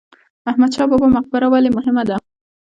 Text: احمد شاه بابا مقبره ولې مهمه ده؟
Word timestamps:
احمد 0.49 0.71
شاه 0.75 0.87
بابا 0.91 1.07
مقبره 1.17 1.47
ولې 1.49 1.69
مهمه 1.77 2.03
ده؟ 2.09 2.15